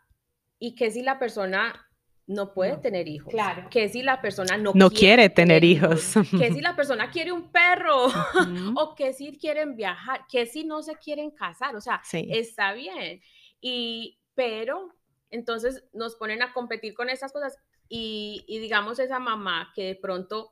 Y 0.59 0.75
que 0.75 0.91
si 0.91 1.01
la 1.01 1.19
persona 1.19 1.87
no 2.25 2.53
puede 2.53 2.73
No. 2.73 2.79
tener 2.81 3.07
hijos. 3.07 3.31
Claro. 3.33 3.67
Que 3.69 3.89
si 3.89 4.01
la 4.01 4.21
persona 4.21 4.57
no, 4.57 4.71
No 4.75 4.89
quiere 4.89 5.29
tener 5.29 5.63
hijos. 5.63 6.13
Que 6.37 6.53
si 6.53 6.61
la 6.61 6.75
persona 6.75 7.11
quiere 7.11 7.31
un 7.31 7.51
perro. 7.51 8.07
O 8.77 8.95
que 8.95 9.13
si 9.13 9.37
quieren 9.37 9.75
viajar. 9.75 10.21
Que 10.29 10.45
si 10.45 10.63
no 10.63 10.81
se 10.83 10.95
quieren 10.95 11.31
casar. 11.31 11.75
O 11.75 11.81
sea, 11.81 12.01
Sí. 12.03 12.27
está 12.31 12.73
bien. 12.73 13.21
Y, 13.61 14.19
pero, 14.35 14.93
entonces 15.31 15.83
nos 15.93 16.15
ponen 16.15 16.41
a 16.41 16.53
competir 16.53 16.93
con 16.93 17.09
esas 17.09 17.31
cosas. 17.33 17.57
Y, 17.89 18.45
y 18.47 18.59
digamos, 18.59 18.99
esa 18.99 19.19
mamá 19.19 19.71
que 19.75 19.83
de 19.83 19.95
pronto 19.95 20.49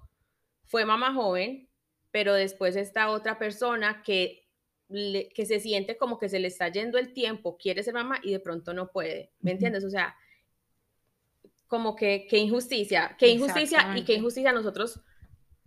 fue 0.66 0.86
mamá 0.86 1.14
joven, 1.14 1.70
pero 2.12 2.34
después 2.34 2.75
está 2.75 3.10
otra 3.10 3.39
persona 3.39 4.03
que, 4.03 4.48
le- 4.89 5.30
que 5.30 5.46
se 5.46 5.60
siente 5.60 5.98
como 5.98 6.20
que 6.20 6.30
se 6.30 6.39
le 6.39 6.48
está 6.50 6.68
yendo 6.70 6.98
el 6.98 7.13
tiempo, 7.13 7.58
quiere 7.58 7.82
ser 7.84 7.94
mamá 7.94 8.20
y 8.22 8.32
de 8.32 8.39
pronto 8.39 8.74
no 8.74 8.91
puede. 8.91 9.32
¿Me 9.39 9.51
entiendes? 9.51 9.84
O 9.86 9.89
sea, 9.89 10.15
como 11.68 11.96
que, 11.96 12.27
qué 12.30 12.38
injusticia, 12.38 13.15
qué 13.18 13.30
injusticia 13.30 13.94
y 13.96 14.03
qué 14.03 14.13
injusticia 14.15 14.51
nosotros 14.51 15.00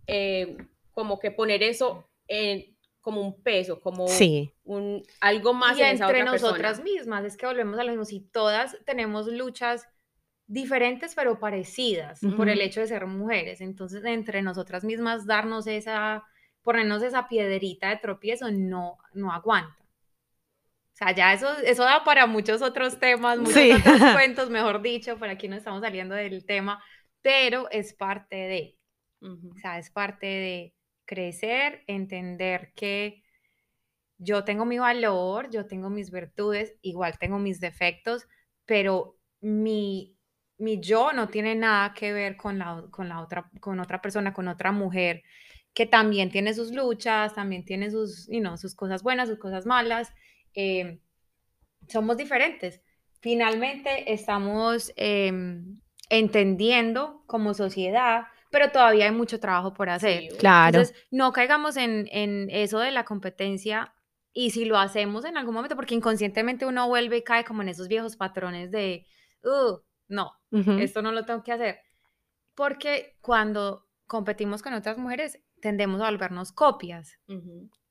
eh, 0.07 0.55
como 0.91 1.17
que 1.19 1.31
poner 1.31 1.63
eso 1.63 2.07
en, 2.27 2.77
como 3.01 3.21
un 3.21 3.41
peso, 3.41 3.81
como 3.81 4.07
Sí. 4.07 4.53
un, 4.63 5.03
algo 5.19 5.53
más 5.53 5.77
y 5.77 5.81
en 5.81 5.95
esa 5.95 6.05
entre 6.07 6.21
otra 6.21 6.31
nosotras 6.31 6.77
persona. 6.79 6.83
mismas, 6.83 7.25
es 7.25 7.37
que 7.37 7.47
volvemos 7.47 7.79
a 7.79 7.83
lo 7.83 7.89
mismo, 7.89 8.05
si 8.05 8.19
todas 8.21 8.77
tenemos 8.85 9.27
luchas 9.27 9.87
diferentes 10.47 11.15
pero 11.15 11.39
parecidas 11.39 12.19
por 12.37 12.49
el 12.49 12.61
hecho 12.61 12.79
de 12.81 12.85
ser 12.87 13.07
mujeres, 13.07 13.61
entonces 13.61 14.05
entre 14.05 14.43
nosotras 14.43 14.83
mismas 14.83 15.25
darnos 15.25 15.65
esa, 15.65 16.23
ponernos 16.65 17.03
esa 17.03 17.29
piedrita 17.29 17.89
de 17.91 17.97
tropiezo 17.99 18.51
no, 18.51 18.99
no 19.13 19.31
aguanta. 19.33 19.77
O 20.93 20.97
sea, 20.97 21.13
ya 21.13 21.33
eso, 21.33 21.57
eso 21.59 21.83
da 21.83 22.03
para 22.05 22.25
muchos 22.25 22.61
otros 22.61 22.99
temas, 22.99 23.37
muchos 23.39 23.55
Sí. 23.55 23.71
otros 23.71 24.01
cuentos, 24.11 24.49
mejor 24.49 24.81
dicho, 24.81 25.17
por 25.19 25.27
aquí 25.29 25.47
no 25.49 25.57
estamos 25.57 25.81
saliendo 25.81 26.15
del 26.15 26.45
tema, 26.45 26.81
pero 27.21 27.69
es 27.69 27.93
parte 27.93 28.35
de, 28.35 28.77
o 29.21 29.57
sea, 29.59 29.77
es 29.77 29.89
parte 29.91 30.25
de 30.27 30.75
crecer, 31.05 31.83
entender 31.87 32.71
que 32.75 33.23
yo 34.17 34.43
tengo 34.45 34.65
mi 34.65 34.79
valor, 34.79 35.49
yo 35.51 35.67
tengo 35.67 35.89
mis 35.89 36.11
virtudes, 36.11 36.75
igual 36.81 37.17
tengo 37.19 37.39
mis 37.39 37.59
defectos, 37.59 38.27
pero 38.65 39.17
mi, 39.41 40.17
mi 40.57 40.79
yo 40.79 41.13
no 41.13 41.27
tiene 41.29 41.55
nada 41.55 41.93
que 41.93 42.13
ver 42.13 42.37
con 42.37 42.59
la, 42.59 42.85
con 42.91 43.09
la 43.09 43.21
otra, 43.21 43.49
con 43.59 43.79
otra 43.81 44.01
persona, 44.01 44.33
con 44.33 44.47
otra 44.47 44.71
mujer 44.71 45.23
que 45.75 45.85
también 45.85 46.31
tiene 46.31 46.53
sus 46.55 46.71
luchas, 46.71 47.35
también 47.35 47.65
tiene 47.65 47.91
sus, 47.91 48.27
you 48.29 48.39
know, 48.39 48.57
sus 48.57 48.73
cosas 48.73 49.03
buenas, 49.03 49.29
sus 49.29 49.37
cosas 49.37 49.65
malas. 49.67 50.11
eh, 50.55 51.01
somos 51.87 52.17
diferentes. 52.17 52.81
Finalmente 53.19 54.11
estamos 54.13 54.91
em, 54.95 55.79
entendiendo 56.09 57.23
como 57.27 57.53
sociedad, 57.53 58.23
pero 58.51 58.71
todavía 58.71 59.05
hay 59.05 59.11
mucho 59.11 59.39
trabajo 59.39 59.73
por 59.73 59.89
hacer. 59.89 60.21
Sí, 60.21 60.37
Claro. 60.37 60.77
Entonces, 60.77 60.95
no 61.11 61.31
caigamos 61.33 61.75
en, 61.77 62.07
en 62.11 62.47
eso 62.49 62.79
de 62.79 62.91
la 62.91 63.03
competencia 63.03 63.93
y 64.33 64.51
si 64.51 64.65
lo 64.65 64.77
hacemos 64.77 65.25
en 65.25 65.37
algún 65.37 65.53
momento, 65.55 65.75
porque 65.75 65.95
inconscientemente 65.95 66.65
uno 66.65 66.87
vuelve 66.87 67.17
y 67.17 67.23
cae 67.23 67.43
como 67.43 67.61
en 67.61 67.69
esos 67.69 67.87
viejos 67.87 68.15
patrones 68.15 68.71
de, 68.71 69.05
"Uh, 69.43 69.79
no, 70.07 70.31
esto 70.79 71.01
no 71.01 71.11
lo 71.11 71.25
tengo 71.25 71.43
que 71.43 71.51
hacer. 71.51 71.79
Porque 72.55 73.17
cuando 73.21 73.87
competimos 74.07 74.61
con 74.61 74.73
otras 74.73 74.97
mujeres, 74.97 75.39
tendemos 75.65 75.99
a 75.99 76.11
volvernos 76.11 76.51
copias. 76.51 77.17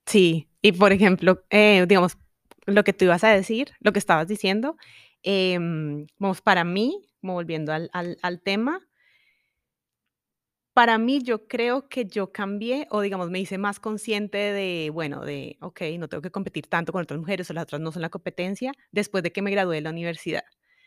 Sí, 0.06 0.48
y 0.62 0.70
por 0.70 0.92
ejemplo, 0.92 1.44
eh, 1.50 1.84
digamos, 1.88 2.16
lo 2.66 2.84
que 2.84 2.92
tú 2.92 3.04
ibas 3.04 3.24
a 3.24 3.30
decir, 3.30 3.72
lo 3.80 3.92
que 3.92 3.98
estabas 3.98 4.28
diciendo, 4.28 4.76
em, 5.24 6.06
vamos, 6.18 6.40
para 6.40 6.62
mí, 6.62 7.02
como 7.20 7.32
volviendo 7.32 7.72
al, 7.72 7.90
al- 7.92 8.16
al 8.22 8.40
tema, 8.40 8.78
para 10.72 10.98
mí 10.98 11.20
yo 11.22 11.48
creo 11.48 11.88
que 11.88 12.04
yo 12.04 12.30
cambié 12.32 12.86
o 12.90 13.00
digamos 13.00 13.28
me 13.30 13.40
hice 13.40 13.58
más 13.58 13.80
consciente 13.80 14.38
de, 14.38 14.90
bueno, 14.92 15.24
de, 15.24 15.56
ok, 15.60 15.80
no 15.98 16.08
tengo 16.08 16.22
que 16.22 16.30
competir 16.30 16.68
tanto 16.68 16.92
con 16.92 17.02
otras 17.02 17.18
mujeres 17.18 17.50
o 17.50 17.52
las 17.54 17.64
otras 17.64 17.80
no 17.80 17.90
son 17.90 18.02
la 18.02 18.08
competencia 18.08 18.72
después 18.92 19.22
de 19.24 19.32
que 19.32 19.42
me 19.42 19.50
gradué 19.50 19.76
de 19.76 19.82
la 19.82 19.90
universidad. 19.90 20.44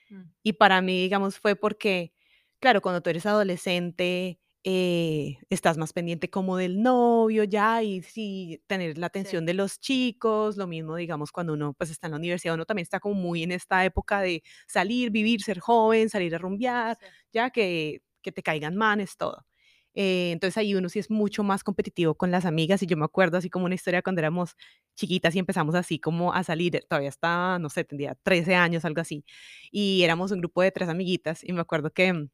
Mm. 0.09 0.21
Y 0.43 0.53
para 0.53 0.81
mí, 0.81 1.01
digamos, 1.01 1.37
fue 1.39 1.57
porque, 1.57 2.13
claro, 2.59 2.81
cuando 2.81 3.01
tú 3.01 3.09
eres 3.09 3.25
adolescente, 3.25 4.39
eh, 4.69 5.37
estás 5.49 5.77
más 5.77 5.93
pendiente 5.93 6.29
como 6.29 6.57
del 6.57 6.81
novio 6.81 7.45
ya 7.45 7.81
y 7.83 8.01
sí, 8.01 8.61
tener 8.67 8.97
la 8.97 9.07
atención 9.07 9.45
de 9.45 9.53
los 9.53 9.79
chicos, 9.79 10.57
lo 10.57 10.67
mismo, 10.67 10.97
digamos, 10.97 11.31
cuando 11.31 11.53
uno 11.53 11.73
pues 11.73 11.89
está 11.89 12.07
en 12.07 12.11
la 12.11 12.17
universidad, 12.17 12.53
uno 12.55 12.65
también 12.65 12.83
está 12.83 12.99
como 12.99 13.15
muy 13.15 13.43
en 13.43 13.53
esta 13.53 13.85
época 13.85 14.19
de 14.19 14.43
salir, 14.67 15.09
vivir, 15.09 15.41
ser 15.41 15.59
joven, 15.59 16.09
salir 16.09 16.35
a 16.35 16.37
rumbear, 16.37 16.97
ya 17.31 17.49
que, 17.49 18.01
que 18.21 18.33
te 18.33 18.43
caigan 18.43 18.75
manes, 18.75 19.15
todo. 19.15 19.45
Eh, 19.93 20.31
entonces 20.33 20.57
ahí 20.57 20.75
uno 20.75 20.89
sí 20.89 20.99
es 20.99 21.09
mucho 21.09 21.43
más 21.43 21.63
competitivo 21.63 22.15
con 22.15 22.29
las 22.29 22.43
amigas 22.45 22.83
y 22.83 22.87
yo 22.87 22.97
me 22.97 23.05
acuerdo 23.05 23.37
así 23.37 23.49
como 23.49 23.65
una 23.65 23.75
historia 23.75 24.01
cuando 24.01 24.19
éramos 24.19 24.55
chiquitas 24.95 25.33
y 25.35 25.39
empezamos 25.39 25.75
así 25.75 25.97
como 25.97 26.33
a 26.33 26.43
salir, 26.43 26.75
eh, 26.75 26.83
todavía 26.89 27.07
estaba, 27.09 27.57
no 27.57 27.69
sé, 27.69 27.85
tendría 27.85 28.15
13 28.15 28.53
años, 28.55 28.83
algo 28.83 28.99
así, 28.99 29.23
y 29.71 30.03
éramos 30.03 30.31
un 30.31 30.39
grupo 30.39 30.61
de 30.61 30.71
tres 30.71 30.89
amiguitas 30.89 31.41
y 31.43 31.53
me 31.53 31.61
acuerdo 31.61 31.89
que 31.91 32.11
mm, 32.11 32.29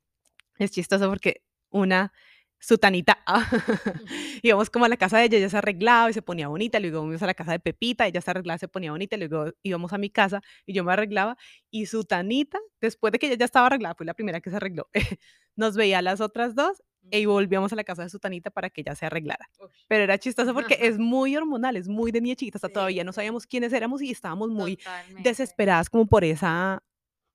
es 0.60 0.72
chistoso 0.72 1.10
porque 1.10 1.44
una, 1.74 2.14
su 2.60 2.78
tanita, 2.78 3.20
íbamos 4.42 4.70
como 4.70 4.86
a 4.86 4.90
la 4.90 4.96
casa 4.96 5.18
de 5.18 5.26
ella, 5.26 5.38
ella 5.38 5.50
se 5.50 5.58
arreglaba 5.58 6.10
y 6.10 6.14
se 6.14 6.22
ponía 6.22 6.48
bonita, 6.48 6.80
luego 6.80 7.00
íbamos 7.00 7.22
a 7.22 7.26
la 7.26 7.34
casa 7.34 7.52
de 7.52 7.60
Pepita, 7.60 8.08
ella 8.08 8.22
se 8.22 8.32
arreglaba, 8.32 8.58
se 8.58 8.70
ponía 8.70 8.92
bonita, 8.92 9.18
luego 9.18 9.52
íbamos 9.64 9.92
a 9.92 9.98
mi 9.98 10.10
casa 10.10 10.42
y 10.66 10.74
yo 10.74 10.86
me 10.86 10.94
arreglaba 10.94 11.36
y 11.70 11.88
su 11.88 12.06
tanita, 12.06 12.60
después 12.80 13.12
de 13.12 13.20
que 13.20 13.28
ella 13.28 13.36
ya 13.36 13.46
estaba 13.46 13.68
arreglada, 13.68 13.96
fue 13.96 14.06
la 14.06 14.14
primera 14.14 14.40
que 14.40 14.50
se 14.50 14.56
arregló, 14.56 14.88
nos 15.58 15.76
veía 15.76 16.00
a 16.00 16.02
las 16.02 16.22
otras 16.22 16.56
dos 16.56 16.82
y 17.12 17.26
volvíamos 17.26 17.74
a 17.74 17.76
la 17.76 17.84
casa 17.84 18.04
de 18.04 18.10
su 18.10 18.18
tanita 18.20 18.50
para 18.50 18.70
que 18.70 18.80
ella 18.80 18.96
se 18.96 19.06
arreglara. 19.06 19.50
Pero 19.90 20.06
era 20.06 20.18
chistoso 20.18 20.54
porque 20.54 20.78
es 20.82 20.98
muy 20.98 21.36
hormonal, 21.36 21.76
es 21.76 21.90
muy 21.90 22.14
de 22.14 22.22
niña 22.22 22.36
chiquita, 22.36 22.60
hasta 22.60 22.70
Sí, 22.70 22.74
todavía 22.74 23.04
no 23.04 23.12
sabíamos 23.12 23.46
quiénes 23.46 23.74
éramos 23.74 24.02
y 24.02 24.12
estábamos 24.12 24.50
muy 24.50 24.78
Totalmente. 24.78 25.30
desesperadas 25.30 25.90
como 25.90 26.08
por 26.08 26.24
esa, 26.24 26.82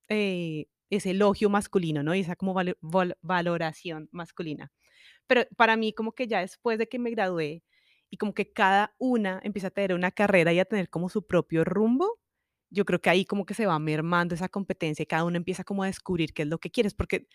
eh, 0.09 0.69
ese 0.91 1.11
elogio 1.11 1.51
masculino, 1.51 2.03
¿no? 2.03 2.15
Y 2.15 2.21
esa 2.21 2.37
como 2.37 2.55
valoración 3.23 4.09
masculina. 4.13 4.71
Pero 5.27 5.45
para 5.57 5.77
mí 5.77 5.93
como 5.93 6.13
que 6.13 6.27
ya 6.29 6.41
después 6.41 6.79
de 6.79 6.89
que 6.89 6.99
me 6.99 7.11
gradué 7.11 7.63
y 8.11 8.17
como 8.19 8.35
que 8.35 8.53
cada 8.53 8.95
una 8.99 9.41
empieza 9.45 9.69
a 9.69 9.71
tener 9.71 9.95
una 9.95 10.11
carrera 10.13 10.53
y 10.53 10.61
a 10.61 10.65
tener 10.67 10.91
como 10.91 11.09
su 11.11 11.27
propio 11.27 11.65
rumbo, 11.65 12.19
yo 12.71 12.85
creo 12.85 13.01
que 13.01 13.11
ahí 13.11 13.25
como 13.27 13.47
que 13.47 13.55
se 13.55 13.67
va 13.67 13.79
mermando 13.79 14.35
esa 14.35 14.49
competencia 14.49 15.03
y 15.03 15.07
cada 15.07 15.25
uno 15.25 15.37
empieza 15.39 15.65
como 15.65 15.83
a 15.85 15.87
descubrir 15.87 16.33
qué 16.35 16.43
es 16.43 16.49
lo 16.49 16.59
que 16.59 16.71
quieres, 16.71 16.95
porque 16.95 17.29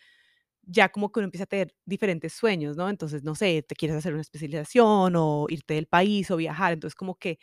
ya 0.64 0.90
como 0.90 1.12
que 1.12 1.20
uno 1.20 1.26
empieza 1.26 1.44
a 1.46 1.48
tener 1.48 1.76
diferentes 1.86 2.34
sueños, 2.34 2.78
¿no? 2.78 2.90
Entonces, 2.90 3.24
no 3.24 3.36
sé, 3.36 3.64
te 3.64 3.76
quieres 3.76 3.98
hacer 3.98 4.14
una 4.14 4.22
especialización 4.22 5.16
o 5.18 5.46
irte 5.50 5.76
del 5.76 5.88
país 5.88 6.32
o 6.32 6.38
viajar, 6.38 6.74
entonces 6.74 6.96
como 6.96 7.16
que 7.18 7.40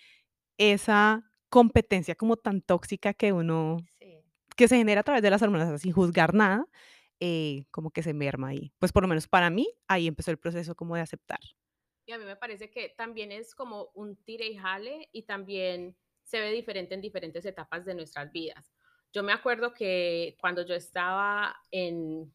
esa 0.58 1.24
competencia 1.50 2.14
como 2.16 2.36
tan 2.36 2.62
tóxica 2.62 3.14
que 3.14 3.32
uno. 3.32 3.78
Que 4.60 4.68
se 4.68 4.76
genera 4.76 5.00
a 5.00 5.04
través 5.04 5.22
de 5.22 5.30
las 5.30 5.40
hormonas 5.40 5.80
sin 5.80 5.92
juzgar 5.92 6.34
nada, 6.34 6.66
eh, 7.18 7.64
como 7.70 7.90
que 7.90 8.02
se 8.02 8.12
merma 8.12 8.48
ahí. 8.48 8.74
Pues 8.78 8.92
por 8.92 9.02
lo 9.02 9.08
menos 9.08 9.26
para 9.26 9.48
mí, 9.48 9.66
ahí 9.88 10.06
empezó 10.06 10.30
el 10.30 10.36
proceso 10.36 10.74
como 10.74 10.96
de 10.96 11.00
aceptar. 11.00 11.40
Y 12.04 12.12
a 12.12 12.18
mí 12.18 12.26
me 12.26 12.36
parece 12.36 12.68
que 12.70 12.90
también 12.90 13.32
es 13.32 13.54
como 13.54 13.90
un 13.94 14.16
tire 14.16 14.46
y 14.48 14.56
jale 14.58 15.08
y 15.12 15.22
también 15.22 15.96
se 16.24 16.40
ve 16.40 16.52
diferente 16.52 16.94
en 16.94 17.00
diferentes 17.00 17.46
etapas 17.46 17.86
de 17.86 17.94
nuestras 17.94 18.30
vidas. 18.32 18.70
Yo 19.14 19.22
me 19.22 19.32
acuerdo 19.32 19.72
que 19.72 20.36
cuando 20.38 20.60
yo 20.66 20.74
estaba 20.74 21.56
en, 21.70 22.30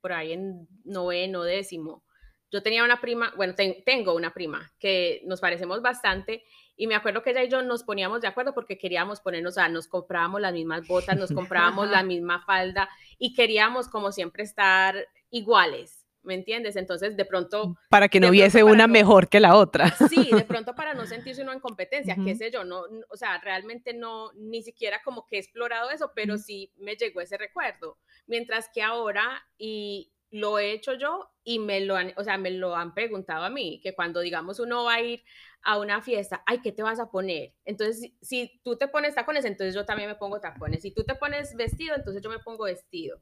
por 0.00 0.14
ahí 0.14 0.32
en 0.32 0.66
noveno, 0.84 1.42
décimo, 1.42 2.02
yo 2.50 2.62
tenía 2.62 2.84
una 2.84 3.00
prima, 3.00 3.32
bueno, 3.36 3.54
ten- 3.54 3.82
tengo 3.84 4.14
una 4.14 4.32
prima 4.32 4.72
que 4.78 5.22
nos 5.26 5.40
parecemos 5.40 5.82
bastante 5.82 6.44
y 6.76 6.86
me 6.86 6.94
acuerdo 6.94 7.22
que 7.22 7.30
ella 7.30 7.42
y 7.44 7.48
yo 7.48 7.60
nos 7.62 7.82
poníamos 7.82 8.20
de 8.20 8.28
acuerdo 8.28 8.54
porque 8.54 8.78
queríamos 8.78 9.20
ponernos, 9.20 9.52
o 9.52 9.54
sea, 9.54 9.68
nos 9.68 9.88
comprábamos 9.88 10.40
las 10.40 10.52
mismas 10.52 10.86
botas, 10.86 11.16
nos 11.18 11.32
comprábamos 11.32 11.88
la 11.90 12.02
misma 12.04 12.44
falda 12.44 12.88
y 13.18 13.34
queríamos 13.34 13.88
como 13.88 14.12
siempre 14.12 14.44
estar 14.44 14.96
iguales, 15.30 16.06
¿me 16.22 16.34
entiendes? 16.34 16.76
Entonces, 16.76 17.16
de 17.16 17.24
pronto 17.24 17.76
Para 17.90 18.08
que 18.08 18.20
no 18.20 18.28
hubiese 18.28 18.62
una 18.64 18.86
no- 18.86 18.92
mejor 18.92 19.28
que 19.28 19.40
la 19.40 19.54
otra. 19.56 19.90
Sí, 20.08 20.30
de 20.30 20.44
pronto 20.44 20.74
para 20.74 20.94
no 20.94 21.04
sentirse 21.06 21.42
uno 21.42 21.52
en 21.52 21.60
competencia, 21.60 22.14
qué 22.14 22.30
Ujú. 22.32 22.36
sé 22.36 22.50
yo, 22.50 22.64
no, 22.64 22.82
o 23.10 23.16
sea, 23.16 23.38
realmente 23.38 23.92
no, 23.92 24.32
ni 24.34 24.62
siquiera 24.62 25.02
como 25.04 25.26
que 25.26 25.36
he 25.36 25.38
explorado 25.40 25.90
eso, 25.90 26.12
pero 26.14 26.34
Ujú. 26.34 26.42
sí 26.42 26.72
me 26.78 26.96
llegó 26.96 27.20
ese 27.20 27.36
recuerdo. 27.36 27.98
Mientras 28.26 28.68
que 28.72 28.82
ahora, 28.82 29.42
y 29.58 30.12
lo 30.30 30.58
he 30.58 30.72
hecho 30.72 30.94
yo, 30.94 31.30
y 31.44 31.58
me 31.58 31.80
lo 31.80 31.96
han, 31.96 32.12
o 32.16 32.24
sea, 32.24 32.36
me 32.36 32.50
lo 32.50 32.76
han 32.76 32.92
preguntado 32.92 33.44
a 33.44 33.50
mí, 33.50 33.80
que 33.82 33.94
cuando 33.94 34.20
digamos 34.20 34.60
uno 34.60 34.84
va 34.84 34.94
a 34.94 35.00
ir 35.00 35.24
a 35.62 35.78
una 35.78 36.02
fiesta, 36.02 36.42
ay, 36.46 36.60
¿qué 36.60 36.72
te 36.72 36.82
vas 36.82 37.00
a 37.00 37.10
poner? 37.10 37.54
Entonces, 37.64 38.12
si, 38.20 38.60
tú 38.62 38.76
te 38.76 38.88
pones 38.88 39.14
tacones, 39.14 39.44
entonces 39.44 39.74
yo 39.74 39.84
también 39.84 40.08
me 40.08 40.14
pongo 40.14 40.40
tacones. 40.40 40.82
Si 40.82 40.90
tú 40.90 41.04
te 41.04 41.14
pones 41.14 41.54
vestido, 41.56 41.94
entonces 41.96 42.22
yo 42.22 42.30
me 42.30 42.38
pongo 42.38 42.64
vestido. 42.64 43.20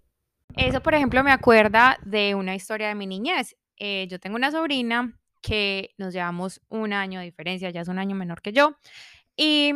Eso, 0.56 0.82
por 0.82 0.94
ejemplo, 0.94 1.22
me 1.22 1.32
acuerda 1.32 1.98
de 2.02 2.34
una 2.34 2.54
historia 2.54 2.88
de 2.88 2.94
mi 2.94 3.06
niñez. 3.06 3.56
Eh, 3.76 4.06
yo 4.08 4.18
tengo 4.18 4.36
una 4.36 4.50
sobrina 4.50 5.18
que 5.40 5.94
nos 5.98 6.12
llevamos 6.12 6.60
un 6.68 6.92
año 6.92 7.20
de 7.20 7.26
diferencia, 7.26 7.70
ya 7.70 7.82
es 7.82 7.88
un 7.88 7.98
año 7.98 8.16
menor 8.16 8.42
que 8.42 8.52
yo, 8.52 8.76
y 9.36 9.72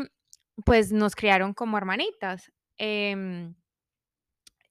pues 0.65 0.91
nos 0.91 1.15
criaron 1.15 1.55
como 1.55 1.79
hermanitas. 1.79 2.51
Em, 2.79 3.55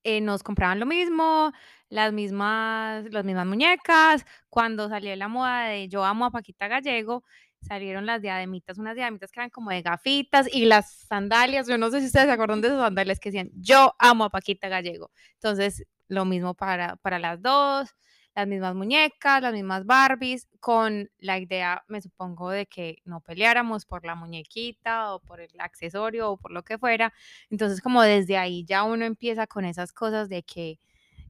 eh, 0.03 0.21
nos 0.21 0.43
compraban 0.43 0.79
lo 0.79 0.85
mismo, 0.85 1.51
las 1.89 2.13
mismas, 2.13 3.05
las 3.11 3.25
mismas 3.25 3.45
muñecas. 3.45 4.25
Cuando 4.49 4.89
salió 4.89 5.15
la 5.15 5.27
moda 5.27 5.65
de 5.65 5.87
Yo 5.89 6.03
amo 6.05 6.25
a 6.25 6.31
Paquita 6.31 6.67
Gallego, 6.67 7.23
salieron 7.61 8.05
las 8.05 8.21
diademitas, 8.21 8.77
unas 8.77 8.95
diademitas 8.95 9.31
que 9.31 9.39
eran 9.39 9.49
como 9.49 9.71
de 9.71 9.81
gafitas 9.81 10.47
y 10.53 10.65
las 10.65 10.91
sandalias. 11.07 11.67
Yo 11.67 11.77
no 11.77 11.89
sé 11.91 11.99
si 12.01 12.07
ustedes 12.07 12.27
se 12.27 12.31
acuerdan 12.31 12.61
de 12.61 12.67
esas 12.69 12.81
sandalias 12.81 13.19
que 13.19 13.29
decían 13.29 13.49
Yo 13.55 13.95
amo 13.99 14.25
a 14.25 14.29
Paquita 14.29 14.69
Gallego. 14.69 15.11
Entonces, 15.35 15.85
lo 16.07 16.25
mismo 16.25 16.53
para, 16.53 16.95
para 16.97 17.19
las 17.19 17.41
dos 17.41 17.95
las 18.39 18.47
mismas 18.47 18.73
muñecas, 18.73 19.41
las 19.41 19.53
mismas 19.53 19.85
Barbies, 19.85 20.47
con 20.61 21.11
la 21.17 21.39
idea, 21.39 21.83
me 21.87 22.01
supongo, 22.01 22.49
de 22.51 22.65
que 22.67 22.99
no 23.03 23.19
peleáramos 23.19 23.85
por 23.85 24.05
la 24.05 24.15
muñequita 24.15 25.13
o 25.13 25.19
por 25.19 25.41
el 25.41 25.51
accesorio 25.59 26.31
o 26.31 26.37
por 26.37 26.51
lo 26.51 26.63
que 26.63 26.77
fuera. 26.77 27.13
Entonces, 27.49 27.81
como 27.81 28.01
desde 28.01 28.37
ahí 28.37 28.63
ya 28.63 28.83
uno 28.83 29.03
empieza 29.03 29.45
con 29.45 29.65
esas 29.65 29.91
cosas 29.91 30.29
de 30.29 30.43
que 30.43 30.79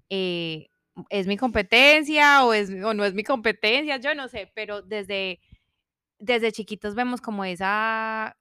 eh, 0.10 0.70
es 1.10 1.26
mi 1.26 1.36
competencia 1.36 2.44
o, 2.46 2.50
o 2.52 2.94
no 2.94 3.06
es 3.06 3.14
mi 3.16 3.24
competencia, 3.24 3.98
yo 3.98 4.14
no 4.14 4.28
sé, 4.28 4.52
pero 4.54 4.84
desde, 4.84 5.40
desde 6.20 6.52
chiquitos 6.52 6.94
vemos 6.94 7.22
como 7.22 7.44
esa, 7.44 8.38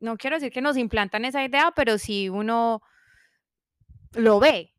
no 0.00 0.16
quiero 0.16 0.36
decir 0.36 0.52
que 0.52 0.62
nos 0.62 0.76
implantan 0.76 1.24
esa 1.24 1.44
idea, 1.44 1.72
pero 1.76 1.98
sí 1.98 2.28
uno 2.28 2.82
lo 4.14 4.40
ve, 4.40 4.73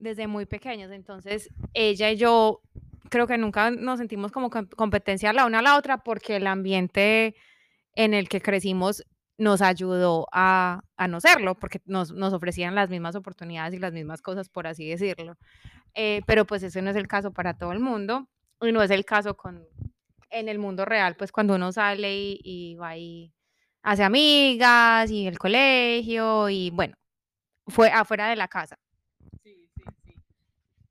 desde 0.00 0.26
muy 0.26 0.46
pequeños. 0.46 0.90
Entonces, 0.90 1.50
ella 1.72 2.10
y 2.10 2.16
yo 2.16 2.60
creo 3.08 3.26
que 3.26 3.38
nunca 3.38 3.70
nos 3.70 3.98
sentimos 3.98 4.32
como 4.32 4.50
competencia 4.50 5.32
la 5.32 5.46
una 5.46 5.60
a 5.60 5.62
la 5.62 5.76
otra 5.76 5.98
porque 5.98 6.36
el 6.36 6.46
ambiente 6.46 7.36
en 7.94 8.14
el 8.14 8.28
que 8.28 8.40
crecimos 8.40 9.04
nos 9.36 9.62
ayudó 9.62 10.26
a, 10.32 10.82
a 10.96 11.08
no 11.08 11.20
serlo, 11.20 11.54
porque 11.54 11.80
nos, 11.86 12.12
nos, 12.12 12.34
ofrecían 12.34 12.74
las 12.74 12.90
mismas 12.90 13.14
oportunidades 13.16 13.72
y 13.74 13.78
las 13.78 13.92
mismas 13.92 14.20
cosas, 14.20 14.50
por 14.50 14.66
así 14.66 14.88
decirlo. 14.88 15.36
Eh, 15.94 16.20
pero 16.26 16.44
pues 16.46 16.62
ese 16.62 16.82
no 16.82 16.90
es 16.90 16.96
el 16.96 17.08
caso 17.08 17.32
para 17.32 17.54
todo 17.54 17.72
el 17.72 17.80
mundo 17.80 18.28
y 18.60 18.70
no 18.70 18.82
es 18.82 18.90
el 18.90 19.04
caso 19.06 19.36
con, 19.36 19.66
en 20.28 20.48
el 20.48 20.58
mundo 20.58 20.84
real, 20.84 21.16
pues 21.16 21.32
cuando 21.32 21.54
uno 21.54 21.72
sale 21.72 22.14
y, 22.14 22.40
y 22.44 22.74
va 22.76 22.96
y 22.98 23.32
hace 23.82 24.04
amigas 24.04 25.10
y 25.10 25.26
el 25.26 25.38
colegio 25.38 26.50
y 26.50 26.70
bueno, 26.70 26.94
fue 27.66 27.90
afuera 27.90 28.28
de 28.28 28.36
la 28.36 28.48
casa. 28.48 28.78